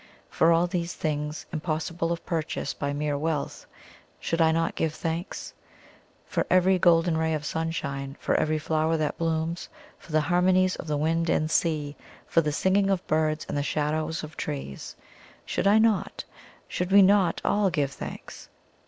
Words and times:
For 0.31 0.51
all 0.51 0.65
these 0.65 0.95
things, 0.95 1.45
impossible 1.53 2.11
of 2.11 2.25
purchase 2.25 2.73
by 2.73 2.91
mere 2.91 3.15
wealth, 3.15 3.67
should 4.19 4.41
I 4.41 4.51
not 4.51 4.73
give 4.73 4.95
thanks? 4.95 5.53
For 6.25 6.47
every 6.49 6.79
golden 6.79 7.17
ray 7.17 7.35
of 7.35 7.45
sunshine, 7.45 8.17
for 8.19 8.33
every 8.33 8.57
flower 8.57 8.97
that 8.97 9.19
blooms, 9.19 9.69
for 9.99 10.11
the 10.11 10.21
harmonies 10.21 10.75
of 10.77 10.87
the 10.87 10.97
wind 10.97 11.29
and 11.29 11.51
sea, 11.51 11.95
for 12.25 12.41
the 12.41 12.51
singing 12.51 12.89
of 12.89 13.05
birds 13.05 13.45
and 13.47 13.55
the 13.55 13.61
shadows 13.61 14.23
of 14.23 14.35
trees, 14.35 14.95
should 15.45 15.67
I 15.67 15.77
not 15.77 16.23
should 16.67 16.91
we 16.91 17.03
not 17.03 17.39
all 17.45 17.69
give 17.69 17.91
thanks? 17.91 18.49